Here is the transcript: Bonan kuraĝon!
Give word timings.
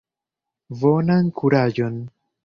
Bonan 0.83 1.29
kuraĝon! 1.41 2.01